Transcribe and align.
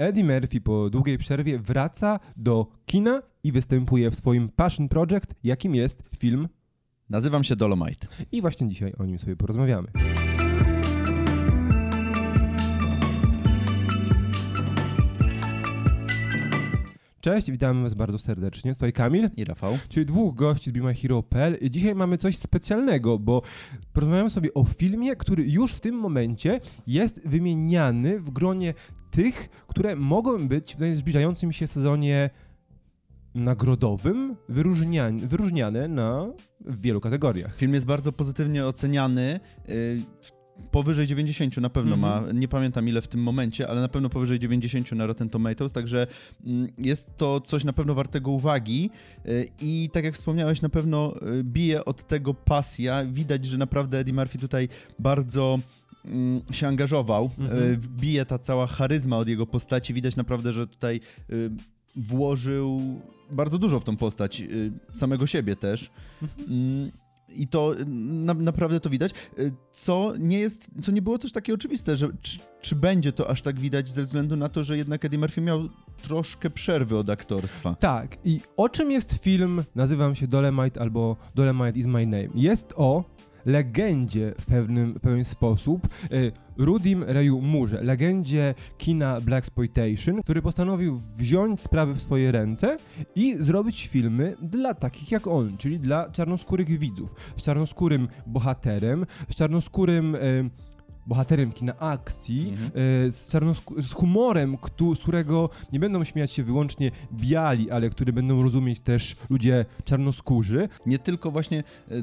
Eddie 0.00 0.24
Murphy 0.24 0.60
po 0.60 0.90
długiej 0.90 1.18
przerwie 1.18 1.58
wraca 1.58 2.20
do 2.36 2.66
kina 2.86 3.22
i 3.44 3.52
występuje 3.52 4.10
w 4.10 4.16
swoim 4.16 4.48
passion 4.48 4.88
project, 4.88 5.34
jakim 5.44 5.74
jest 5.74 6.02
film. 6.18 6.48
Nazywam 7.10 7.44
się 7.44 7.56
Dolomite. 7.56 8.06
I 8.32 8.40
właśnie 8.40 8.68
dzisiaj 8.68 8.92
o 8.98 9.04
nim 9.04 9.18
sobie 9.18 9.36
porozmawiamy. 9.36 9.88
Cześć, 17.20 17.50
witamy 17.50 17.82
Was 17.82 17.94
bardzo 17.94 18.18
serdecznie. 18.18 18.74
Tutaj 18.74 18.92
Kamil 18.92 19.28
i 19.36 19.44
Rafał, 19.44 19.78
czyli 19.88 20.06
dwóch 20.06 20.34
gości 20.34 20.70
z 20.70 20.72
Be 20.72 20.80
My 20.80 20.94
Hero.pl. 20.94 21.58
Dzisiaj 21.70 21.94
mamy 21.94 22.18
coś 22.18 22.38
specjalnego, 22.38 23.18
bo 23.18 23.42
porozmawiamy 23.92 24.30
sobie 24.30 24.54
o 24.54 24.64
filmie, 24.64 25.16
który 25.16 25.44
już 25.44 25.74
w 25.74 25.80
tym 25.80 25.94
momencie 25.94 26.60
jest 26.86 27.28
wymieniany 27.28 28.20
w 28.20 28.30
gronie 28.30 28.74
tych, 29.10 29.64
które 29.66 29.96
mogą 29.96 30.48
być 30.48 30.76
w 30.76 30.96
zbliżającym 30.96 31.52
się 31.52 31.68
sezonie 31.68 32.30
nagrodowym 33.34 34.36
wyróżniane, 34.48 35.26
wyróżniane 35.26 35.88
na 35.88 36.26
w 36.60 36.80
wielu 36.80 37.00
kategoriach. 37.00 37.56
Film 37.56 37.74
jest 37.74 37.86
bardzo 37.86 38.12
pozytywnie 38.12 38.66
oceniany. 38.66 39.40
Y, 39.68 40.02
powyżej 40.70 41.06
90 41.06 41.56
na 41.56 41.70
pewno 41.70 41.94
mm 41.94 41.98
-hmm. 41.98 42.12
ma, 42.12 42.18
mhm. 42.18 42.40
nie 42.40 42.48
pamiętam 42.48 42.88
ile 42.88 43.02
w 43.02 43.08
tym 43.08 43.22
momencie, 43.22 43.68
ale 43.68 43.80
na 43.80 43.88
pewno 43.88 44.08
powyżej 44.08 44.38
90 44.38 44.92
na 44.92 45.06
Rotten 45.06 45.30
Tomatoes, 45.30 45.72
także 45.72 46.06
mm, 46.46 46.68
jest 46.78 47.16
to 47.16 47.40
coś 47.40 47.64
na 47.64 47.72
pewno 47.72 47.94
wartego 47.94 48.30
uwagi 48.30 48.90
y, 49.26 49.48
i 49.60 49.88
tak 49.92 50.04
jak 50.04 50.14
wspomniałeś, 50.14 50.62
na 50.62 50.68
pewno 50.68 51.14
y, 51.38 51.44
bije 51.44 51.84
od 51.84 52.06
tego 52.06 52.34
pasja. 52.34 53.04
Widać, 53.04 53.44
że 53.44 53.58
naprawdę 53.58 53.98
Eddie 53.98 54.14
Murphy 54.14 54.38
tutaj 54.38 54.68
bardzo 54.98 55.58
się 56.52 56.68
angażował. 56.68 57.30
Mm 57.38 57.52
-hmm. 57.52 57.76
Bije 57.76 58.26
ta 58.26 58.38
cała 58.38 58.66
charyzma 58.66 59.18
od 59.18 59.28
jego 59.28 59.46
postaci. 59.46 59.94
Widać 59.94 60.16
naprawdę, 60.16 60.52
że 60.52 60.66
tutaj 60.66 61.00
włożył 61.96 62.80
bardzo 63.30 63.58
dużo 63.58 63.80
w 63.80 63.84
tą 63.84 63.96
postać, 63.96 64.42
samego 64.92 65.26
siebie 65.26 65.56
też. 65.56 65.90
Mhm. 66.22 66.48
Mm, 66.48 66.90
i 67.36 67.46
to 67.46 67.74
na, 67.86 68.34
naprawdę 68.34 68.80
to 68.80 68.90
widać, 68.90 69.12
co 69.72 70.14
nie 70.18 70.38
jest, 70.38 70.70
co 70.82 70.92
nie 70.92 71.02
było 71.02 71.18
też 71.18 71.32
takie 71.32 71.54
oczywiste, 71.54 71.96
że 71.96 72.08
czy, 72.22 72.38
czy, 72.60 72.76
będzie 72.76 73.12
to 73.12 73.30
aż 73.30 73.42
tak 73.42 73.60
widać 73.60 73.92
ze 73.92 74.02
względu 74.02 74.36
na 74.36 74.48
to, 74.48 74.64
że 74.64 74.76
jednak 74.76 75.04
Eddie 75.04 75.18
Murphy 75.18 75.40
miał 75.40 75.68
troszkę 76.02 76.50
przerwy 76.50 76.98
od 76.98 77.10
aktorstwa. 77.10 77.74
Tak, 77.74 78.16
i 78.24 78.40
o 78.56 78.68
czym 78.68 78.90
jest 78.90 79.12
film, 79.12 79.64
nazywam 79.74 80.14
się 80.14 80.28
Dolemite 80.28 80.80
albo 80.80 81.16
Dolemite 81.34 81.78
is 81.78 81.86
my 81.86 82.06
name. 82.06 82.28
Jest 82.34 82.72
o 82.76 83.04
legendzie 83.46 84.34
w 84.40 84.46
pewnym, 84.46 84.94
w 84.98 85.00
pewien 85.00 85.24
sposób, 85.24 85.88
y, 86.12 86.32
Rudim 86.56 87.04
Rayu 87.04 87.42
Murze, 87.42 87.82
legendzie 87.82 88.54
kina 88.78 89.20
Blaxploitation, 89.20 90.22
który 90.22 90.42
postanowił 90.42 91.00
wziąć 91.16 91.60
sprawy 91.60 91.94
w 91.94 92.02
swoje 92.02 92.32
ręce 92.32 92.76
i 93.14 93.36
zrobić 93.38 93.86
filmy 93.86 94.36
dla 94.42 94.74
takich 94.74 95.10
jak 95.10 95.26
on, 95.26 95.56
czyli 95.56 95.78
dla 95.78 96.10
czarnoskórych 96.10 96.78
widzów, 96.78 97.14
z 97.36 97.42
czarnoskórym 97.42 98.08
bohaterem, 98.26 99.06
z 99.28 99.34
czarnoskórym... 99.34 100.14
Y, 100.14 100.50
bohaterem 101.06 101.52
kina 101.52 101.76
akcji, 101.76 102.48
mhm. 102.48 102.70
e, 103.06 103.10
z, 103.10 103.30
z 103.78 103.92
humorem, 103.92 104.56
kto, 104.56 104.94
z 104.94 104.98
którego 104.98 105.50
nie 105.72 105.80
będą 105.80 106.04
śmiać 106.04 106.32
się 106.32 106.42
wyłącznie 106.42 106.90
biali, 107.12 107.70
ale 107.70 107.90
który 107.90 108.12
będą 108.12 108.42
rozumieć 108.42 108.80
też 108.80 109.16
ludzie 109.30 109.64
czarnoskórzy. 109.84 110.68
Nie 110.86 110.98
tylko 110.98 111.30
właśnie 111.30 111.64
e, 111.90 112.02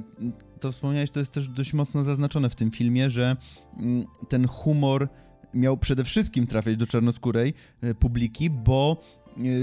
to 0.59 0.71
wspomniałeś, 0.71 1.11
to 1.11 1.19
jest 1.19 1.31
też 1.31 1.47
dość 1.47 1.73
mocno 1.73 2.03
zaznaczone 2.03 2.49
w 2.49 2.55
tym 2.55 2.71
filmie, 2.71 3.09
że 3.09 3.35
mm, 3.77 4.05
ten 4.29 4.47
humor 4.47 5.09
miał 5.53 5.77
przede 5.77 6.03
wszystkim 6.03 6.47
trafiać 6.47 6.77
do 6.77 6.87
czarnoskórej 6.87 7.53
e, 7.81 7.93
publiki, 7.93 8.49
bo 8.49 9.01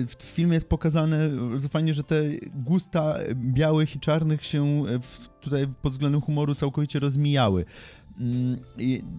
w 0.09 0.23
filmie 0.23 0.55
jest 0.55 0.69
pokazane 0.69 1.31
fajnie, 1.69 1.95
że 1.95 2.05
te 2.05 2.23
gusta 2.55 3.15
białych 3.35 3.97
i 3.97 4.01
czarnych 4.01 4.45
się 4.45 4.85
tutaj 5.41 5.67
pod 5.83 5.93
względem 5.93 6.21
humoru 6.21 6.55
całkowicie 6.55 6.99
rozmijały. 6.99 7.65
Mm, 8.21 8.59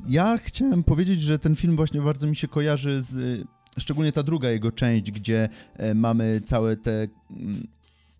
ja 0.07 0.37
chciałem 0.37 0.83
powiedzieć, 0.83 1.21
że 1.21 1.39
ten 1.39 1.55
film 1.55 1.75
właśnie 1.75 2.01
bardzo 2.01 2.27
mi 2.27 2.35
się 2.35 2.47
kojarzy 2.47 3.01
z 3.01 3.43
szczególnie 3.77 4.11
ta 4.11 4.23
druga 4.23 4.49
jego 4.49 4.71
część, 4.71 5.11
gdzie 5.11 5.49
e, 5.77 5.93
mamy 5.95 6.41
całe 6.41 6.77
te 6.77 7.07
mm, 7.31 7.67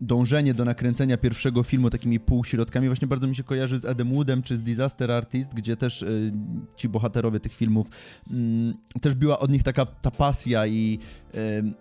dążenie 0.01 0.53
do 0.53 0.65
nakręcenia 0.65 1.17
pierwszego 1.17 1.63
filmu 1.63 1.89
takimi 1.89 2.19
półśrodkami. 2.19 2.87
Właśnie 2.87 3.07
bardzo 3.07 3.27
mi 3.27 3.35
się 3.35 3.43
kojarzy 3.43 3.79
z 3.79 3.85
Adam 3.85 4.13
Woodem 4.13 4.41
czy 4.41 4.57
z 4.57 4.63
Disaster 4.63 5.11
Artist, 5.11 5.53
gdzie 5.53 5.77
też 5.77 6.01
y, 6.01 6.33
ci 6.75 6.89
bohaterowie 6.89 7.39
tych 7.39 7.53
filmów 7.53 7.87
y, 8.97 8.99
też 8.99 9.15
była 9.15 9.39
od 9.39 9.51
nich 9.51 9.63
taka 9.63 9.85
ta 9.85 10.11
pasja 10.11 10.67
i 10.67 10.99
y, 11.35 11.73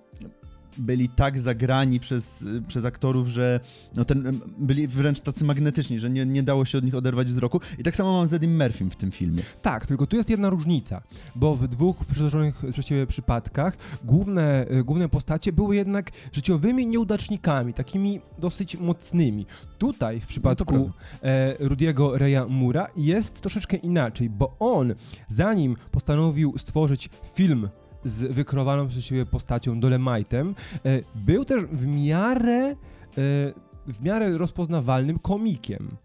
byli 0.78 1.08
tak 1.08 1.40
zagrani 1.40 2.00
przez, 2.00 2.44
przez 2.68 2.84
aktorów, 2.84 3.28
że 3.28 3.60
no 3.96 4.04
ten, 4.04 4.40
byli 4.58 4.88
wręcz 4.88 5.20
tacy 5.20 5.44
magnetyczni, 5.44 5.98
że 5.98 6.10
nie, 6.10 6.26
nie 6.26 6.42
dało 6.42 6.64
się 6.64 6.78
od 6.78 6.84
nich 6.84 6.94
oderwać 6.94 7.28
wzroku. 7.28 7.60
I 7.78 7.82
tak 7.82 7.96
samo 7.96 8.12
mam 8.12 8.28
z 8.28 8.32
Eddie 8.32 8.48
Murphym 8.48 8.90
w 8.90 8.96
tym 8.96 9.10
filmie. 9.10 9.42
Tak, 9.62 9.86
tylko 9.86 10.06
tu 10.06 10.16
jest 10.16 10.30
jedna 10.30 10.50
różnica, 10.50 11.02
bo 11.34 11.56
w 11.56 11.68
dwóch 11.68 12.04
przytoczonych 12.04 12.62
przez 12.72 12.86
ciebie 12.86 13.06
przypadkach 13.06 13.76
główne, 14.04 14.66
e, 14.66 14.84
główne 14.84 15.08
postacie 15.08 15.52
były 15.52 15.76
jednak 15.76 16.10
życiowymi 16.32 16.86
nieudacznikami, 16.86 17.74
takimi 17.74 18.20
dosyć 18.38 18.76
mocnymi. 18.76 19.46
Tutaj 19.78 20.20
w 20.20 20.26
przypadku 20.26 20.74
no 20.74 20.92
e, 21.22 21.56
Rudiego 21.68 22.18
Reya 22.18 22.48
Mura 22.48 22.86
jest 22.96 23.40
troszeczkę 23.40 23.76
inaczej, 23.76 24.30
bo 24.30 24.56
on 24.58 24.94
zanim 25.28 25.76
postanowił 25.90 26.54
stworzyć 26.58 27.10
film 27.34 27.68
z 28.04 28.32
wykrowaną 28.32 28.88
przez 28.88 29.04
siebie 29.04 29.26
postacią 29.26 29.80
Dolemite'em, 29.80 30.54
e, 30.84 31.00
był 31.14 31.44
też 31.44 31.62
w 31.62 31.86
miarę 31.86 32.70
e, 32.70 32.74
w 33.86 34.02
miarę 34.02 34.38
rozpoznawalnym 34.38 35.18
komikiem. 35.18 35.96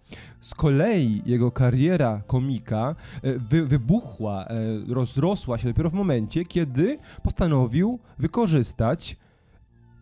Z 0.42 0.56
kolei 0.56 1.22
jego 1.26 1.52
kariera 1.52 2.22
komika 2.28 2.96
e, 3.24 3.40
wy, 3.40 3.66
wybuchła, 3.66 4.48
rozrosła 4.90 5.58
się 5.58 5.68
dopiero 5.68 5.90
w 5.90 5.94
momencie, 5.94 6.46
kiedy 6.46 6.98
postanowił 7.24 8.00
wykorzystać 8.18 9.18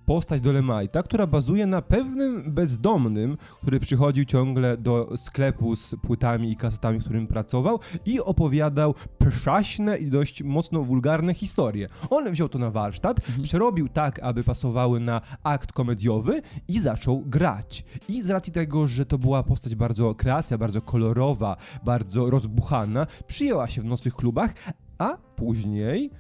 postać 0.08 0.42
Dolemite'a, 0.42 1.04
która 1.04 1.28
bazuje 1.28 1.66
na 1.66 1.82
pewnym 1.82 2.54
bezdomnym, 2.54 3.38
który 3.62 3.80
przychodził 3.80 4.26
ciągle 4.26 4.78
do 4.78 5.18
sklepu 5.18 5.76
z 5.76 5.96
płytami 6.02 6.52
i 6.52 6.56
kasetami, 6.56 7.00
w 7.00 7.04
którym 7.04 7.28
pracował 7.28 7.80
i 8.06 8.20
opowiadał 8.20 8.94
przaśne 9.20 9.98
i 9.98 10.10
dość 10.10 10.44
mocno 10.44 10.84
wulgarne 10.84 11.34
historie. 11.34 11.90
On 12.10 12.32
wziął 12.32 12.50
to 12.50 12.60
na 12.60 12.72
warsztat, 12.72 13.20
mhm. 13.20 13.44
przerobił 13.44 13.90
tak, 13.90 14.20
aby 14.20 14.44
pasowały 14.44 15.00
na 15.00 15.22
akt 15.44 15.72
komediowy 15.72 16.42
i 16.68 16.80
zaczął 16.80 17.22
grać. 17.26 17.86
I 18.10 18.22
z 18.22 18.30
racji 18.30 18.54
tego, 18.54 18.88
że 18.88 19.06
to 19.06 19.18
była 19.18 19.44
postać 19.44 19.76
bardzo 19.76 20.16
kreacja, 20.16 20.58
bardzo 20.58 20.82
kolorowa, 20.82 21.58
bardzo 21.84 22.30
rozbuchana, 22.30 23.08
przyjęła 23.28 23.68
się 23.68 23.82
w 23.82 23.86
nocnych 23.86 24.14
klubach, 24.14 24.54
a 24.98 25.18
później 25.36 26.12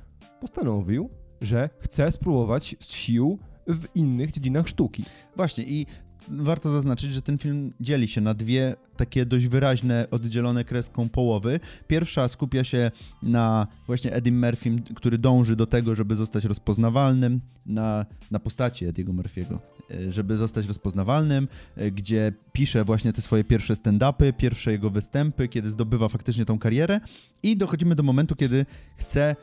postanowił, 0.42 1.10
że 1.42 1.70
chce 1.80 2.12
spróbować 2.12 2.76
z 2.80 2.94
sił 2.94 3.40
w 3.68 3.96
innych 3.96 4.32
dziedzinach 4.32 4.68
sztuki. 4.68 5.04
Właśnie 5.36 5.64
i 5.64 5.86
warto 6.30 6.70
zaznaczyć, 6.70 7.14
że 7.14 7.22
ten 7.22 7.38
film 7.38 7.74
dzieli 7.80 8.08
się 8.08 8.22
na 8.22 8.34
dwie 8.34 8.76
takie 8.98 9.26
dość 9.26 9.48
wyraźne, 9.48 10.08
oddzielone 10.12 10.64
kreską 10.64 11.10
połowy. 11.10 11.60
Pierwsza 11.88 12.28
skupia 12.28 12.64
się 12.64 12.92
na 13.24 13.68
właśnie 13.86 14.14
Eddie 14.14 14.32
Murphy, 14.32 14.76
który 14.96 15.18
dąży 15.18 15.56
do 15.56 15.66
tego, 15.66 15.96
żeby 15.96 16.16
zostać 16.16 16.46
rozpoznawalnym, 16.46 17.42
na, 17.66 18.06
na 18.32 18.40
postaci 18.40 18.86
Ediego 18.86 19.14
Murphy'ego, 19.14 19.58
e, 19.92 20.12
żeby 20.12 20.38
zostać 20.38 20.68
rozpoznawalnym, 20.68 21.48
e, 21.76 21.92
gdzie 21.92 22.34
pisze 22.54 22.84
właśnie 22.84 23.14
te 23.14 23.22
swoje 23.22 23.44
pierwsze 23.44 23.74
stand-upy, 23.74 24.34
pierwsze 24.34 24.72
jego 24.72 24.90
występy, 24.90 25.48
kiedy 25.48 25.70
zdobywa 25.70 26.10
faktycznie 26.10 26.46
tą 26.46 26.60
karierę 26.60 27.00
i 27.44 27.58
dochodzimy 27.58 27.96
do 27.96 28.04
momentu, 28.04 28.36
kiedy 28.36 28.66
chce 28.96 29.36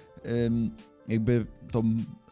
jakby 1.09 1.47
tą 1.71 1.83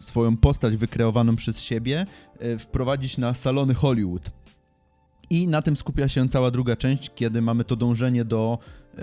swoją 0.00 0.36
postać 0.36 0.76
wykreowaną 0.76 1.36
przez 1.36 1.60
siebie 1.60 2.06
e, 2.38 2.58
wprowadzić 2.58 3.18
na 3.18 3.34
salony 3.34 3.74
Hollywood. 3.74 4.30
I 5.30 5.48
na 5.48 5.62
tym 5.62 5.76
skupia 5.76 6.08
się 6.08 6.28
cała 6.28 6.50
druga 6.50 6.76
część, 6.76 7.10
kiedy 7.14 7.42
mamy 7.42 7.64
to 7.64 7.76
dążenie 7.76 8.24
do 8.24 8.58
e, 8.58 8.98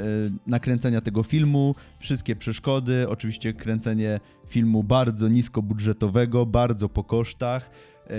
nakręcenia 0.48 1.01
tego 1.01 1.24
filmu, 1.24 1.75
wszystkie 2.00 2.36
przeszkody, 2.36 3.10
oczywiście 3.10 3.54
kręcenie 3.54 4.19
filmu 4.48 4.83
bardzo 4.83 5.27
niskobudżetowego, 5.27 6.45
bardzo 6.45 6.89
po 6.89 7.04
kosztach, 7.04 7.69
e, 8.07 8.12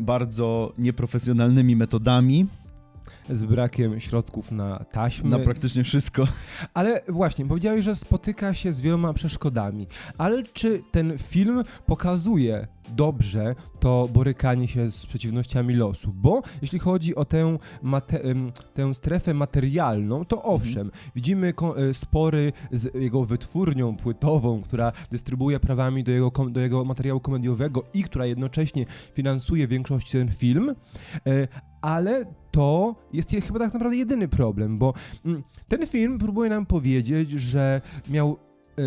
bardzo 0.00 0.72
nieprofesjonalnymi 0.78 1.76
metodami. 1.76 2.46
Z 3.30 3.44
brakiem 3.44 4.00
środków 4.00 4.52
na 4.52 4.84
taśmy. 4.92 5.30
Na 5.30 5.38
praktycznie 5.38 5.84
wszystko. 5.84 6.26
Ale 6.74 7.00
właśnie, 7.08 7.46
powiedziałeś, 7.46 7.84
że 7.84 7.96
spotyka 7.96 8.54
się 8.54 8.72
z 8.72 8.80
wieloma 8.80 9.12
przeszkodami. 9.12 9.86
Ale 10.18 10.42
czy 10.42 10.82
ten 10.90 11.18
film 11.18 11.62
pokazuje 11.86 12.66
dobrze 12.96 13.54
to 13.80 14.08
borykanie 14.12 14.68
się 14.68 14.90
z 14.90 15.06
przeciwnościami 15.06 15.74
losu? 15.74 16.12
Bo 16.14 16.42
jeśli 16.62 16.78
chodzi 16.78 17.14
o 17.14 17.24
tę, 17.24 17.58
mate- 17.82 18.52
tę 18.74 18.94
strefę 18.94 19.34
materialną, 19.34 20.24
to 20.24 20.42
owszem, 20.42 20.90
widzimy 21.14 21.52
ko- 21.52 21.78
e, 21.82 21.94
spory 21.94 22.52
z 22.72 22.94
jego 22.94 23.24
wytwórnią 23.24 23.96
płytową, 23.96 24.62
która 24.62 24.92
dystrybuuje 25.10 25.60
prawami 25.60 26.04
do 26.04 26.12
jego, 26.12 26.30
do 26.50 26.60
jego 26.60 26.84
materiału 26.84 27.20
komediowego 27.20 27.84
i 27.94 28.02
która 28.04 28.26
jednocześnie 28.26 28.86
finansuje 29.14 29.66
w 29.66 29.70
większości 29.70 30.12
ten 30.12 30.30
film, 30.30 30.74
e, 31.26 31.48
ale 31.80 32.24
to 32.50 32.94
jest 33.12 33.32
je- 33.32 33.40
chyba 33.40 33.58
tak 33.58 33.72
naprawdę 33.72 33.96
jedyny 33.96 34.28
problem, 34.28 34.78
bo 34.78 34.94
mm, 35.24 35.42
ten 35.68 35.86
film 35.86 36.18
próbuje 36.18 36.50
nam 36.50 36.66
powiedzieć, 36.66 37.30
że 37.30 37.80
miał 38.08 38.36
e, 38.78 38.82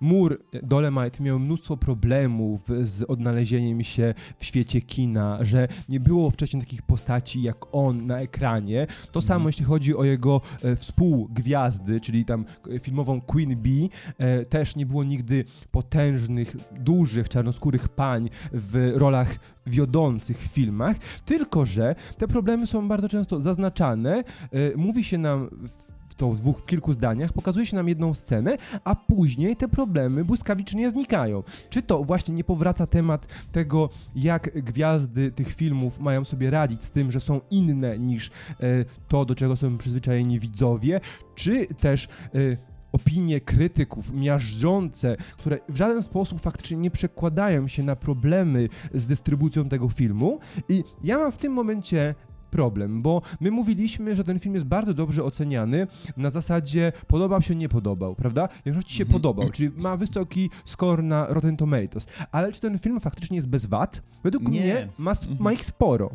Mur 0.00 0.38
Dolemite 0.62 1.22
miał 1.22 1.38
mnóstwo 1.38 1.76
problemów 1.76 2.60
z 2.84 3.02
odnalezieniem 3.02 3.82
się 3.82 4.14
w 4.38 4.44
świecie 4.44 4.80
kina, 4.80 5.38
że 5.40 5.68
nie 5.88 6.00
było 6.00 6.30
wcześniej 6.30 6.62
takich 6.62 6.82
postaci 6.82 7.42
jak 7.42 7.56
on 7.72 8.06
na 8.06 8.18
ekranie. 8.18 8.86
To 9.12 9.20
samo 9.20 9.48
jeśli 9.48 9.64
chodzi 9.64 9.96
o 9.96 10.04
jego 10.04 10.40
e, 10.62 10.76
współgwiazdy, 10.76 12.00
czyli 12.00 12.24
tam 12.24 12.44
e, 12.70 12.78
filmową 12.78 13.20
Queen 13.20 13.56
Bee, 13.62 13.90
e, 14.18 14.44
też 14.44 14.76
nie 14.76 14.86
było 14.86 15.04
nigdy 15.04 15.44
potężnych, 15.70 16.56
dużych, 16.80 17.28
czarnoskórych 17.28 17.88
pań 17.88 18.30
w 18.52 18.92
rolach 18.94 19.38
wiodących 19.66 20.38
w 20.38 20.52
filmach, 20.52 20.96
tylko 21.24 21.66
że 21.66 21.94
te 22.18 22.28
problemy 22.28 22.66
są 22.66 22.88
bardzo 22.88 23.08
często 23.08 23.42
zaznaczane. 23.42 24.18
E, 24.18 24.24
mówi 24.76 25.04
się 25.04 25.18
nam 25.18 25.48
w 25.50 25.93
to 26.16 26.30
w 26.30 26.40
dwóch, 26.40 26.60
w 26.60 26.66
kilku 26.66 26.92
zdaniach, 26.92 27.32
pokazuje 27.32 27.66
się 27.66 27.76
nam 27.76 27.88
jedną 27.88 28.14
scenę, 28.14 28.56
a 28.84 28.94
później 28.94 29.56
te 29.56 29.68
problemy 29.68 30.24
błyskawicznie 30.24 30.90
znikają. 30.90 31.42
Czy 31.70 31.82
to 31.82 32.04
właśnie 32.04 32.34
nie 32.34 32.44
powraca 32.44 32.86
temat 32.86 33.26
tego, 33.52 33.90
jak 34.16 34.62
gwiazdy 34.64 35.32
tych 35.32 35.54
filmów 35.54 36.00
mają 36.00 36.24
sobie 36.24 36.50
radzić 36.50 36.84
z 36.84 36.90
tym, 36.90 37.10
że 37.10 37.20
są 37.20 37.40
inne 37.50 37.98
niż 37.98 38.28
e, 38.28 38.30
to, 39.08 39.24
do 39.24 39.34
czego 39.34 39.56
są 39.56 39.78
przyzwyczajeni 39.78 40.40
widzowie, 40.40 41.00
czy 41.34 41.66
też 41.66 42.04
e, 42.04 42.74
opinie 42.92 43.40
krytyków 43.40 44.12
miażdżące, 44.12 45.16
które 45.36 45.58
w 45.68 45.76
żaden 45.76 46.02
sposób 46.02 46.40
faktycznie 46.40 46.76
nie 46.76 46.90
przekładają 46.90 47.68
się 47.68 47.82
na 47.82 47.96
problemy 47.96 48.68
z 48.94 49.06
dystrybucją 49.06 49.68
tego 49.68 49.88
filmu. 49.88 50.38
I 50.68 50.84
ja 51.04 51.18
mam 51.18 51.32
w 51.32 51.38
tym 51.38 51.52
momencie 51.52 52.14
problem, 52.58 53.02
bo 53.02 53.22
my 53.40 53.50
mówiliśmy, 53.50 54.16
że 54.16 54.24
ten 54.24 54.38
film 54.38 54.54
jest 54.54 54.66
bardzo 54.66 54.94
dobrze 54.94 55.24
oceniany 55.24 55.86
na 56.16 56.30
zasadzie 56.30 56.92
podobał 57.06 57.42
się, 57.42 57.54
nie 57.54 57.68
podobał, 57.68 58.14
prawda? 58.14 58.48
Większości 58.66 58.94
się 58.94 59.02
Mhm. 59.04 59.12
podobał, 59.20 59.50
czyli 59.50 59.70
ma 59.76 59.96
wysoki 59.96 60.50
score 60.64 61.02
na 61.02 61.26
Rotten 61.26 61.56
Tomatoes. 61.56 62.06
Ale 62.32 62.52
czy 62.52 62.60
ten 62.60 62.78
film 62.78 63.00
faktycznie 63.00 63.36
jest 63.36 63.48
bez 63.48 63.66
wad? 63.66 64.02
Według 64.24 64.42
Nie. 64.48 64.60
mnie 64.60 64.88
ma, 64.98 65.10
s- 65.10 65.22
Mhm. 65.22 65.42
ma 65.42 65.52
ich 65.52 65.64
sporo. 65.64 66.10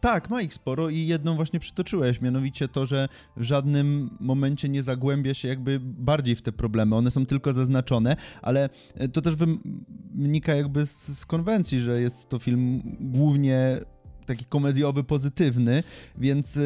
Tak, 0.00 0.30
ma 0.30 0.42
ich 0.42 0.54
sporo 0.54 0.88
i 0.88 1.06
jedną 1.06 1.34
właśnie 1.34 1.60
przytoczyłeś, 1.60 2.20
mianowicie 2.20 2.68
to, 2.68 2.86
że 2.86 3.08
w 3.36 3.42
żadnym 3.42 4.10
momencie 4.20 4.68
nie 4.68 4.82
zagłębia 4.82 5.34
się 5.34 5.48
jakby 5.48 5.80
bardziej 5.82 6.36
w 6.36 6.42
te 6.42 6.52
problemy. 6.52 6.96
One 6.96 7.10
są 7.10 7.26
tylko 7.26 7.52
zaznaczone, 7.52 8.16
ale 8.42 8.68
e, 8.94 9.08
to 9.08 9.22
też 9.22 9.34
wynika 10.14 10.54
jakby 10.54 10.86
z, 10.86 11.18
z 11.18 11.26
konwencji, 11.26 11.80
że 11.80 12.00
jest 12.00 12.28
to 12.28 12.38
film 12.38 12.82
głównie 13.00 13.80
taki 14.28 14.44
komediowy, 14.44 15.04
pozytywny, 15.04 15.82
więc 16.18 16.58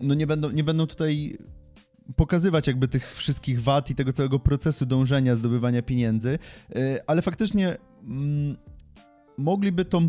no 0.00 0.14
nie 0.14 0.26
będą, 0.26 0.50
nie 0.50 0.64
będą 0.64 0.86
tutaj 0.86 1.38
pokazywać 2.16 2.66
jakby 2.66 2.88
tych 2.88 3.16
wszystkich 3.16 3.62
wad 3.62 3.90
i 3.90 3.94
tego 3.94 4.12
całego 4.12 4.38
procesu 4.38 4.86
dążenia, 4.86 5.36
zdobywania 5.36 5.82
pieniędzy, 5.82 6.38
y, 6.76 6.98
ale 7.06 7.22
faktycznie 7.22 7.76
mm, 8.02 8.56
mogliby 9.38 9.84
tą 9.84 10.08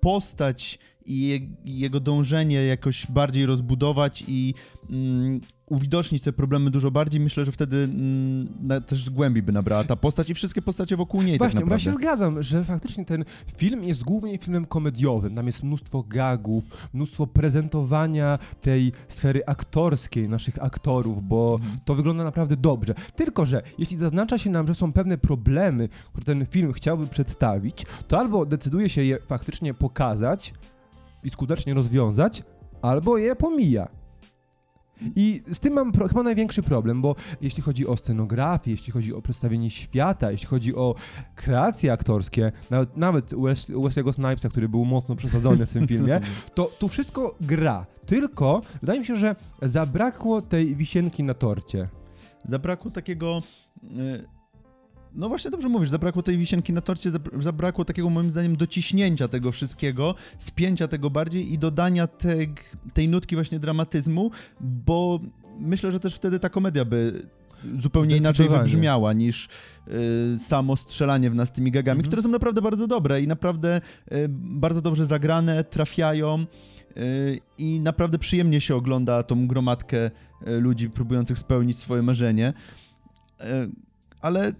postać 0.00 0.78
i 1.06 1.48
jego 1.64 2.00
dążenie 2.00 2.64
jakoś 2.64 3.06
bardziej 3.06 3.46
rozbudować 3.46 4.24
i 4.28 4.54
mm, 4.90 5.40
uwidocznić 5.66 6.22
te 6.22 6.32
problemy 6.32 6.70
dużo 6.70 6.90
bardziej, 6.90 7.20
myślę, 7.20 7.44
że 7.44 7.52
wtedy 7.52 7.76
mm, 7.76 8.48
na, 8.62 8.80
też 8.80 9.10
głębiej 9.10 9.42
by 9.42 9.52
nabrała 9.52 9.84
ta 9.84 9.96
postać 9.96 10.30
i 10.30 10.34
wszystkie 10.34 10.62
postacie 10.62 10.96
wokół 10.96 11.22
niej 11.22 11.38
Właśnie, 11.38 11.60
tak 11.60 11.70
ja 11.70 11.78
się 11.78 11.92
zgadzam, 11.92 12.42
że 12.42 12.64
faktycznie 12.64 13.04
ten 13.04 13.24
film 13.56 13.84
jest 13.84 14.02
głównie 14.04 14.38
filmem 14.38 14.66
komediowym. 14.66 15.34
Tam 15.34 15.46
jest 15.46 15.62
mnóstwo 15.62 16.02
gagów, 16.02 16.88
mnóstwo 16.92 17.26
prezentowania 17.26 18.38
tej 18.60 18.92
sfery 19.08 19.46
aktorskiej 19.46 20.28
naszych 20.28 20.62
aktorów, 20.62 21.28
bo 21.28 21.58
Mhm. 21.60 21.78
to 21.84 21.94
wygląda 21.94 22.24
naprawdę 22.24 22.56
dobrze. 22.56 22.94
Tylko, 23.16 23.46
że 23.46 23.62
jeśli 23.78 23.96
zaznacza 23.96 24.38
się 24.38 24.50
nam, 24.50 24.66
że 24.66 24.74
są 24.74 24.92
pewne 24.92 25.18
problemy, 25.18 25.88
które 26.12 26.24
ten 26.24 26.46
film 26.46 26.72
chciałby 26.72 27.06
przedstawić, 27.06 27.86
to 28.08 28.18
albo 28.18 28.46
decyduje 28.46 28.88
się 28.88 29.04
je 29.04 29.18
faktycznie 29.26 29.74
pokazać 29.74 30.54
i 31.24 31.30
skutecznie 31.30 31.74
rozwiązać, 31.74 32.42
albo 32.82 33.18
je 33.18 33.36
pomija. 33.36 33.88
I 35.16 35.42
z 35.52 35.60
tym 35.60 35.72
mam 35.72 35.92
pro, 35.92 36.08
chyba 36.08 36.22
największy 36.22 36.62
problem, 36.62 37.02
bo 37.02 37.14
jeśli 37.40 37.62
chodzi 37.62 37.86
o 37.86 37.96
scenografię, 37.96 38.70
jeśli 38.70 38.92
chodzi 38.92 39.14
o 39.14 39.22
przedstawienie 39.22 39.70
świata, 39.70 40.30
jeśli 40.30 40.46
chodzi 40.46 40.74
o 40.74 40.94
kreacje 41.34 41.92
aktorskie, 41.92 42.52
nawet, 42.70 42.96
nawet 42.96 43.34
Wes, 43.34 43.70
Wesley'ego 43.70 44.12
Snipesa, 44.12 44.48
który 44.48 44.68
był 44.68 44.84
mocno 44.84 45.16
przesadzony 45.16 45.66
w 45.66 45.72
tym 45.72 45.88
filmie, 45.88 46.20
to 46.54 46.64
tu 46.64 46.88
wszystko 46.88 47.34
gra. 47.40 47.86
Tylko 48.06 48.60
wydaje 48.80 49.00
mi 49.00 49.06
się, 49.06 49.16
że 49.16 49.36
zabrakło 49.62 50.42
tej 50.42 50.76
wisienki 50.76 51.22
na 51.22 51.34
torcie. 51.34 51.88
Zabrakło 52.44 52.90
takiego. 52.90 53.42
No 55.16 55.28
właśnie 55.28 55.50
dobrze 55.50 55.68
mówisz, 55.68 55.90
zabrakło 55.90 56.22
tej 56.22 56.38
wisienki 56.38 56.72
na 56.72 56.80
torcie, 56.80 57.10
zabr- 57.10 57.42
zabrakło 57.42 57.84
takiego 57.84 58.10
moim 58.10 58.30
zdaniem 58.30 58.56
dociśnięcia 58.56 59.28
tego 59.28 59.52
wszystkiego, 59.52 60.14
spięcia 60.38 60.88
tego 60.88 61.10
bardziej 61.10 61.52
i 61.52 61.58
dodania 61.58 62.06
tej, 62.06 62.54
tej 62.94 63.08
nutki 63.08 63.34
właśnie 63.36 63.58
dramatyzmu, 63.58 64.30
bo 64.60 65.20
myślę, 65.60 65.92
że 65.92 66.00
też 66.00 66.14
wtedy 66.14 66.38
ta 66.40 66.48
komedia 66.48 66.84
by 66.84 67.26
zupełnie 67.78 68.16
inaczej 68.16 68.48
wybrzmiała 68.48 69.12
niż 69.12 69.48
y, 70.34 70.38
samo 70.38 70.76
strzelanie 70.76 71.30
w 71.30 71.34
nas 71.34 71.52
tymi 71.52 71.70
gagami, 71.70 71.98
Mhm. 71.98 72.08
które 72.08 72.22
są 72.22 72.28
naprawdę 72.28 72.62
bardzo 72.62 72.86
dobre 72.86 73.22
i 73.22 73.26
naprawdę 73.26 73.80
y, 74.12 74.26
bardzo 74.30 74.82
dobrze 74.82 75.06
zagrane, 75.06 75.64
trafiają 75.64 76.44
y, 76.96 77.40
i 77.58 77.80
naprawdę 77.80 78.18
przyjemnie 78.18 78.60
się 78.60 78.76
ogląda 78.76 79.22
tą 79.22 79.46
gromadkę 79.46 80.10
y, 80.46 80.60
ludzi 80.60 80.90
próbujących 80.90 81.38
spełnić 81.38 81.78
swoje 81.78 82.02
marzenie. 82.02 82.52
Y, 83.40 83.44
ale 84.20 84.52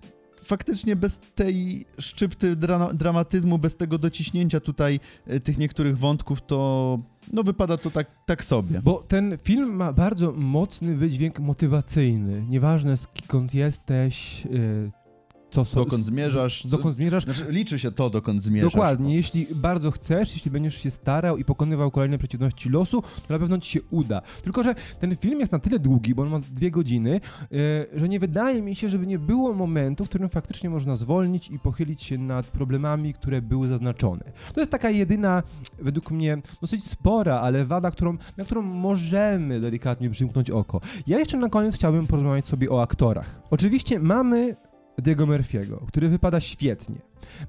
faktycznie 0.46 0.96
bez 0.96 1.20
tej 1.34 1.84
szczypty 1.98 2.56
dra 2.56 2.92
dramatyzmu, 2.94 3.58
bez 3.58 3.76
tego 3.76 3.98
dociśnięcia 3.98 4.60
tutaj 4.60 5.00
y, 5.30 5.40
tych 5.40 5.58
niektórych 5.58 5.98
wątków, 5.98 6.42
to 6.42 6.98
no 7.32 7.42
wypada 7.42 7.76
to 7.76 7.90
tak, 7.90 8.06
tak 8.26 8.44
sobie. 8.44 8.80
Bo 8.84 9.02
ten 9.08 9.38
film 9.42 9.74
ma 9.74 9.92
bardzo 9.92 10.32
mocny 10.32 10.96
wydźwięk 10.96 11.40
motywacyjny. 11.40 12.44
Nieważne 12.48 12.96
skąd 12.96 13.54
jesteś, 13.54 14.44
yy, 14.44 14.90
co 15.56 15.64
so, 15.64 15.84
Dokąd 15.84 16.04
zmierzasz? 16.04 16.62
co- 16.62 16.68
dokąd 16.68 16.94
zmierzasz. 16.94 17.24
Znaczy, 17.24 17.46
liczy 17.48 17.78
się 17.78 17.92
to, 17.92 18.10
dokąd 18.10 18.42
zmierzasz. 18.42 18.72
Dokładnie, 18.72 19.16
jeśli 19.16 19.46
bardzo 19.54 19.90
chcesz, 19.90 20.32
jeśli 20.32 20.50
będziesz 20.50 20.82
się 20.82 20.90
starał 20.90 21.36
i 21.36 21.44
pokonywał 21.44 21.90
kolejne 21.90 22.18
przeciwności 22.18 22.68
losu, 22.68 23.02
to 23.02 23.34
na 23.34 23.38
pewno 23.38 23.58
ci 23.58 23.70
się 23.70 23.80
uda. 23.90 24.22
Tylko, 24.42 24.62
że 24.62 24.74
ten 25.00 25.16
film 25.16 25.40
jest 25.40 25.52
na 25.52 25.58
tyle 25.58 25.78
długi, 25.78 26.14
bo 26.14 26.22
on 26.22 26.28
ma 26.28 26.38
dwie 26.38 26.70
godziny, 26.70 27.20
yy, 27.50 27.58
że 27.94 28.08
nie 28.08 28.20
wydaje 28.20 28.62
mi 28.62 28.74
się, 28.74 28.90
żeby 28.90 29.06
nie 29.06 29.18
było 29.18 29.54
momentu, 29.54 30.04
w 30.04 30.08
którym 30.08 30.28
faktycznie 30.28 30.70
można 30.70 30.96
zwolnić 30.96 31.48
i 31.50 31.58
pochylić 31.58 32.02
się 32.02 32.18
nad 32.18 32.46
problemami, 32.46 33.14
które 33.14 33.42
były 33.42 33.68
zaznaczone. 33.68 34.24
To 34.54 34.60
jest 34.60 34.72
taka 34.72 34.90
jedyna, 34.90 35.42
według 35.78 36.10
mnie, 36.10 36.38
dosyć 36.60 36.84
spora, 36.90 37.40
ale 37.40 37.64
wada, 37.64 37.90
którą, 37.90 38.16
na 38.36 38.44
którą 38.44 38.62
możemy 38.62 39.60
delikatnie 39.60 40.10
przymknąć 40.10 40.50
oko. 40.50 40.80
Ja 41.06 41.18
jeszcze 41.18 41.36
na 41.36 41.48
koniec 41.48 41.74
chciałbym 41.74 42.06
porozmawiać 42.06 42.46
sobie 42.46 42.70
o 42.70 42.82
aktorach. 42.82 43.42
Oczywiście 43.50 44.00
mamy 44.00 44.56
Diego 44.98 45.26
Murphy'ego, 45.26 45.86
który 45.86 46.08
wypada 46.08 46.40
świetnie. 46.40 46.96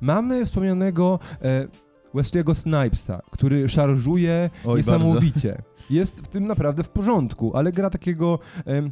Mamy 0.01 0.46
wspomnianego 0.46 1.20
e, 1.42 1.68
Wesley'ego 2.16 2.56
Snipesa, 2.56 3.22
który 3.32 3.70
szarżuje 3.70 4.50
Oj, 4.66 4.77
niesamowicie. 4.77 5.62
Jest 5.89 6.16
w 6.16 6.27
tym 6.27 6.48
naprawdę 6.48 6.84
w 6.84 6.89
porządku, 6.89 7.51
ale 7.56 7.72
gra 7.72 7.89
takiego 7.89 8.39
em, 8.66 8.92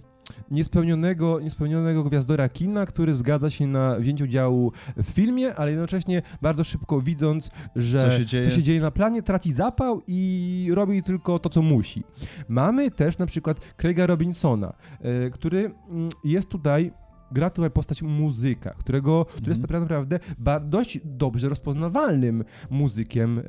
niespełnionego, 0.51 1.39
niespełnionego 1.39 2.03
gwiazdora 2.03 2.49
kina, 2.49 2.85
który 2.85 3.15
zgadza 3.15 3.49
się 3.49 3.67
na 3.67 3.95
wzięcie 3.99 4.23
udziału 4.23 4.71
w 4.97 5.05
filmie, 5.05 5.55
ale 5.55 5.71
jednocześnie 5.71 6.21
bardzo 6.41 6.63
szybko 6.63 7.01
widząc, 7.01 7.49
że 7.75 8.09
Co 8.09 8.17
się 8.17 8.25
dzieje? 8.25 8.43
co 8.43 8.49
się 8.49 8.63
dzieje 8.63 8.81
na 8.81 8.91
planie, 8.91 9.23
traci 9.23 9.53
zapał 9.53 10.01
i 10.07 10.69
robi 10.73 11.03
tylko 11.03 11.39
to, 11.39 11.49
co 11.49 11.61
musi. 11.61 12.03
Mamy 12.47 12.91
też 12.91 13.17
na 13.17 13.25
przykład 13.25 13.59
Craiga 13.77 14.07
Robinsona, 14.07 14.73
e, 15.01 15.29
który 15.29 15.71
mm, 15.89 16.09
jest 16.23 16.49
tutaj 16.49 16.91
gra 17.31 17.49
tutaj 17.49 17.71
postać 17.71 18.01
muzyka, 18.01 18.73
którego, 18.79 19.25
który 19.25 19.49
jest 19.49 19.61
tak 19.61 19.71
naprawdę 19.71 20.19
dość 20.61 20.99
dobrze 21.03 21.49
rozpoznawalnym 21.49 22.43
muzykiem 22.69 23.39
e, 23.39 23.43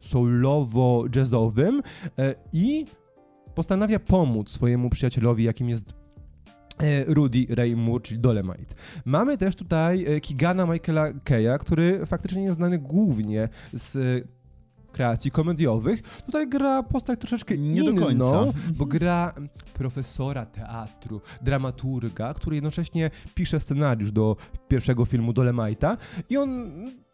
soulowo-jazzowym 0.00 1.82
e, 2.18 2.34
i 2.52 2.86
postanawia 3.54 3.98
pomóc 3.98 4.50
swojemu 4.50 4.90
przyjacielowi, 4.90 5.44
jakim 5.44 5.68
jest 5.68 5.94
e, 6.78 7.04
Rudy 7.04 7.46
Ray 7.50 7.76
Moore, 7.76 8.02
czyli 8.02 8.20
Dolemite. 8.20 8.74
Mamy 9.04 9.38
też 9.38 9.56
tutaj 9.56 10.06
Kigana 10.22 10.66
Michaela 10.66 11.12
Keya, 11.24 11.58
który 11.60 12.06
faktycznie 12.06 12.42
jest 12.42 12.56
znany 12.56 12.78
głównie 12.78 13.48
z 13.72 13.96
kreacji 14.96 15.30
komediowych. 15.30 16.02
Tutaj 16.26 16.48
gra 16.48 16.82
postać 16.82 17.20
troszeczkę 17.20 17.58
Nie 17.58 17.82
do 17.84 17.90
inną, 17.90 18.02
końca. 18.06 18.58
bo 18.74 18.86
gra 18.86 19.34
profesora 19.74 20.46
teatru, 20.46 21.20
dramaturga, 21.42 22.34
który 22.34 22.56
jednocześnie 22.56 23.10
pisze 23.34 23.60
scenariusz 23.60 24.12
do 24.12 24.36
pierwszego 24.68 25.04
filmu 25.04 25.32
Dolemite'a 25.32 25.96
i 26.30 26.36
on 26.36 26.70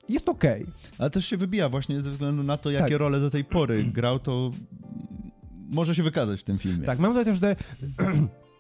jest 0.09 0.29
okej. 0.29 0.67
Ale 0.99 1.11
też 1.11 1.27
się 1.27 1.37
wybija 1.37 1.69
właśnie 1.69 2.01
ze 2.01 2.11
względu 2.11 2.43
na 2.43 2.57
to, 2.57 2.71
jakie 2.71 2.91
Tak. 2.91 2.99
role 3.01 3.21
do 3.21 3.31
tej 3.31 3.45
pory 3.45 3.85
grał, 3.85 4.19
to 4.19 4.51
może 5.73 5.95
się 5.95 6.03
wykazać 6.03 6.41
w 6.41 6.45
tym 6.45 6.59
filmie. 6.59 6.87
Tak, 6.87 6.99
mamy 6.99 7.15
tutaj 7.15 7.25
też 7.33 7.41
de, 7.41 7.57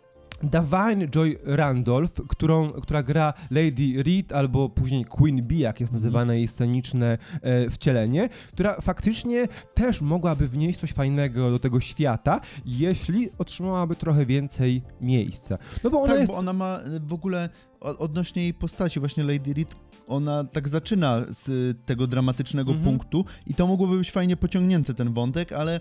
Davine 0.42 1.08
Joy 1.08 1.38
Randolph, 1.44 2.12
którą, 2.28 2.72
która 2.72 3.02
gra 3.02 3.34
Lady 3.50 4.02
Reed 4.02 4.32
albo 4.32 4.68
później 4.68 5.04
Queen 5.04 5.42
Bee, 5.46 5.58
jak 5.58 5.80
jest 5.80 5.92
nazywane 5.92 6.36
jej 6.36 6.48
sceniczne 6.48 7.18
e, 7.42 7.70
wcielenie, 7.70 8.28
która 8.52 8.80
faktycznie 8.80 9.48
też 9.74 10.00
mogłaby 10.02 10.48
wnieść 10.48 10.78
coś 10.80 10.92
fajnego 10.92 11.50
do 11.50 11.58
tego 11.58 11.80
świata, 11.80 12.40
jeśli 12.66 13.28
otrzymałaby 13.38 13.96
trochę 13.96 14.26
więcej 14.26 14.82
miejsca. 15.00 15.58
No 15.84 15.90
bo 15.90 15.98
ona 16.02 16.12
tak, 16.12 16.20
jest... 16.20 16.32
bo 16.32 16.38
ona 16.38 16.52
ma 16.52 16.80
y, 16.96 17.00
w 17.00 17.12
ogóle 17.12 17.48
odnośnie 17.80 18.42
jej 18.42 18.54
postaci, 18.54 19.00
właśnie 19.00 19.24
Lady 19.24 19.54
Reed, 19.54 19.76
ona 20.08 20.44
tak 20.44 20.68
zaczyna 20.68 21.20
z 21.30 21.48
y, 21.48 21.74
tego 21.86 22.06
dramatycznego 22.06 22.70
Mhm. 22.72 22.84
punktu 22.90 23.24
i 23.46 23.54
to 23.54 23.66
mogłoby 23.66 23.98
być 23.98 24.10
fajnie 24.10 24.36
pociągnięty 24.36 24.94
ten 24.94 25.12
wątek, 25.12 25.52
ale 25.52 25.80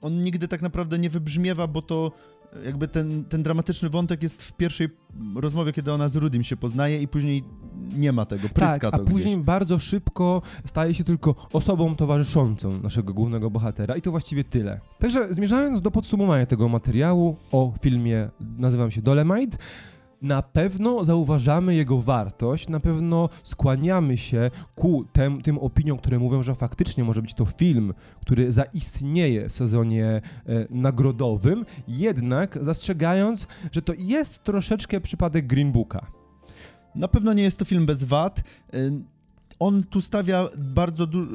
on 0.00 0.22
nigdy 0.22 0.48
tak 0.48 0.62
naprawdę 0.62 0.98
nie 0.98 1.10
wybrzmiewa, 1.10 1.66
bo 1.66 1.82
to 1.82 2.12
jakby 2.64 2.88
ten, 2.88 3.24
ten 3.24 3.42
dramatyczny 3.42 3.88
wątek 3.88 4.22
jest 4.22 4.42
w 4.42 4.52
pierwszej 4.52 4.88
rozmowie, 5.36 5.72
kiedy 5.72 5.92
ona 5.92 6.08
z 6.08 6.16
Rudym 6.16 6.44
się 6.44 6.56
poznaje 6.56 7.02
i 7.02 7.08
później 7.08 7.44
nie 7.96 8.12
ma 8.12 8.26
tego, 8.26 8.48
pryska 8.48 8.78
Tak, 8.78 8.94
a 8.94 8.98
to 8.98 9.04
później 9.04 9.34
gdzieś. 9.34 9.46
bardzo 9.46 9.78
szybko 9.78 10.42
staje 10.66 10.94
się 10.94 11.04
tylko 11.04 11.34
osobą 11.52 11.96
towarzyszącą 11.96 12.80
naszego 12.82 13.14
głównego 13.14 13.50
bohatera 13.50 13.96
i 13.96 14.02
to 14.02 14.10
właściwie 14.10 14.44
tyle. 14.44 14.80
Także 14.98 15.26
zmierzając 15.34 15.80
do 15.80 15.90
podsumowania 15.90 16.46
tego 16.46 16.68
materiału 16.68 17.36
o 17.52 17.72
filmie 17.82 18.30
nazywam 18.58 18.90
się 18.90 19.02
Dolemite, 19.02 19.58
na 20.22 20.42
pewno 20.42 21.04
zauważamy 21.04 21.74
jego 21.74 22.00
wartość, 22.00 22.68
na 22.68 22.80
pewno 22.80 23.28
skłaniamy 23.42 24.16
się 24.16 24.50
ku 24.74 25.04
tem, 25.12 25.42
tym 25.42 25.58
opiniom, 25.58 25.98
które 25.98 26.18
mówią, 26.18 26.42
że 26.42 26.54
faktycznie 26.54 27.04
może 27.04 27.22
być 27.22 27.34
to 27.34 27.44
film, 27.44 27.94
który 28.20 28.52
zaistnieje 28.52 29.48
w 29.48 29.52
sezonie 29.52 30.06
e, 30.06 30.20
nagrodowym, 30.70 31.64
jednak 31.88 32.58
zastrzegając, 32.62 33.46
że 33.72 33.82
to 33.82 33.92
jest 33.98 34.44
troszeczkę 34.44 35.00
przypadek 35.00 35.46
Green 35.46 35.72
Booka. 35.72 36.06
Na 36.94 37.08
pewno 37.08 37.32
nie 37.32 37.42
jest 37.42 37.58
to 37.58 37.64
film 37.64 37.86
bez 37.86 38.04
wad. 38.04 38.42
Y, 38.74 38.92
On 39.60 39.82
tu 39.82 40.00
stawia 40.00 40.48
bardzo 40.58 41.06
dużo. 41.06 41.30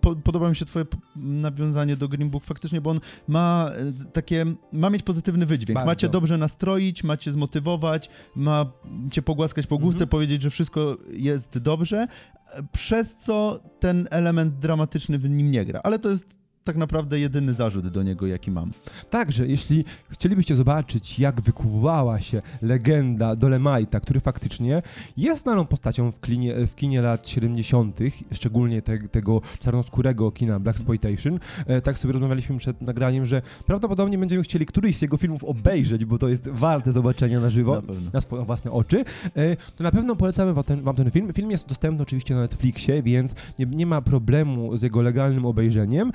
Po, 0.00 0.16
podoba 0.16 0.48
mi 0.50 0.56
się 0.56 0.64
Twoje 0.64 0.84
nawiązanie 1.16 1.96
do 1.96 2.08
Green 2.08 2.30
Book 2.30 2.44
faktycznie, 2.44 2.80
bo 2.80 2.90
on 2.90 3.00
ma 3.28 3.70
y, 4.00 4.12
takie. 4.12 4.46
ma 4.72 4.90
mieć 4.90 5.02
pozytywny 5.02 5.46
wydźwięk. 5.46 5.74
Bardzo. 5.74 5.86
Ma 5.90 5.96
cię 5.96 6.08
dobrze 6.08 6.38
nastroić, 6.38 7.04
ma 7.04 7.16
cię 7.16 7.32
zmotywować, 7.32 8.10
ma 8.36 8.72
cię 9.10 9.22
pogłaskać 9.22 9.66
po 9.66 9.78
główce, 9.78 10.04
Mhm. 10.04 10.08
powiedzieć, 10.08 10.42
że 10.42 10.50
wszystko 10.50 10.96
jest 11.12 11.58
dobrze, 11.58 12.06
e, 12.52 12.62
przez 12.72 13.16
co 13.16 13.60
ten 13.80 14.08
element 14.10 14.58
dramatyczny 14.58 15.18
w 15.18 15.30
nim 15.30 15.50
nie 15.50 15.64
gra. 15.64 15.80
Ale 15.84 15.98
to 15.98 16.10
jest 16.10 16.41
tak 16.64 16.76
naprawdę 16.76 17.20
jedyny 17.20 17.54
zarzut 17.54 17.88
do 17.88 18.02
niego, 18.02 18.26
jaki 18.26 18.50
mam. 18.50 18.70
Także, 19.10 19.46
jeśli 19.46 19.84
chcielibyście 20.10 20.56
zobaczyć, 20.56 21.18
jak 21.18 21.40
wykuwała 21.40 22.20
się 22.20 22.42
legenda 22.62 23.34
Dolemite'a, 23.34 24.00
który 24.00 24.20
faktycznie 24.20 24.82
jest 25.16 25.42
znaną 25.42 25.66
postacią 25.66 26.12
w, 26.12 26.20
klinie, 26.20 26.66
w 26.66 26.74
kinie 26.74 27.00
lat 27.02 27.28
70., 27.28 28.00
szczególnie 28.32 28.82
te, 28.82 28.98
tego 28.98 29.40
czarnoskórego 29.58 30.30
kina 30.30 30.60
Blaxploitation, 30.60 31.38
e, 31.66 31.80
tak 31.80 31.98
sobie 31.98 32.12
rozmawialiśmy 32.12 32.58
przed 32.58 32.82
nagraniem, 32.82 33.26
że 33.26 33.42
prawdopodobnie 33.66 34.18
będziemy 34.18 34.42
chcieli 34.42 34.66
któryś 34.66 34.96
z 34.96 35.02
jego 35.02 35.16
filmów 35.16 35.44
obejrzeć, 35.44 36.04
bo 36.04 36.18
to 36.18 36.28
jest 36.28 36.48
warte 36.48 36.92
zobaczenia 36.92 37.40
na 37.40 37.50
żywo 37.50 37.74
Na 37.74 38.10
na 38.12 38.20
swoje 38.20 38.44
własne 38.44 38.70
oczy, 38.70 39.04
e, 39.36 39.56
to 39.56 39.84
na 39.84 39.90
pewno 39.90 40.16
polecamy 40.16 40.54
wam 40.54 40.64
ten, 40.64 40.80
wam 40.80 40.94
ten 40.94 41.10
film. 41.10 41.32
Film 41.32 41.50
jest 41.50 41.68
dostępny 41.68 42.02
oczywiście 42.02 42.34
na 42.34 42.40
Netflixie, 42.40 43.02
więc 43.02 43.34
nie, 43.58 43.66
nie 43.66 43.86
ma 43.86 44.02
problemu 44.02 44.76
z 44.76 44.82
jego 44.82 45.02
legalnym 45.02 45.46
obejrzeniem. 45.46 46.12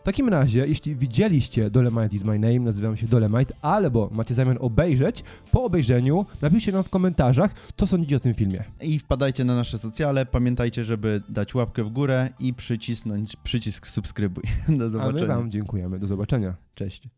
W 0.00 0.04
takim 0.04 0.28
razie, 0.28 0.66
jeśli 0.66 0.94
widzieliście 0.94 1.70
Dolemite 1.70 2.16
is 2.16 2.24
my 2.24 2.38
name, 2.38 2.58
nazywam 2.58 2.96
się 2.96 3.06
Dolemite, 3.06 3.54
albo 3.62 4.08
macie 4.12 4.34
zamiar 4.34 4.56
obejrzeć, 4.60 5.24
po 5.52 5.64
obejrzeniu 5.64 6.26
napiszcie 6.42 6.72
nam 6.72 6.84
w 6.84 6.88
komentarzach, 6.90 7.54
co 7.76 7.86
sądzicie 7.86 8.16
o 8.16 8.20
tym 8.20 8.34
filmie. 8.34 8.64
I 8.80 8.98
wpadajcie 8.98 9.44
na 9.44 9.54
nasze 9.56 9.78
socjale. 9.78 10.26
Pamiętajcie, 10.26 10.84
żeby 10.84 11.22
dać 11.28 11.54
łapkę 11.54 11.84
w 11.84 11.90
górę 11.90 12.28
i 12.40 12.54
przycisnąć 12.54 13.36
przycisk 13.36 13.86
subskrybuj. 13.86 14.44
Do 14.68 14.72
A 14.74 14.76
my 14.84 14.90
zobaczenia. 14.90 15.36
wam 15.36 15.50
dziękujemy. 15.50 15.98
Do 15.98 16.06
zobaczenia. 16.06 16.54
Cześć. 16.74 17.08